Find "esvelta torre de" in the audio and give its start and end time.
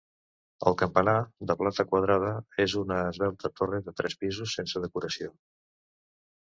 3.13-3.95